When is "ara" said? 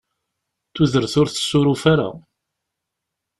1.93-2.09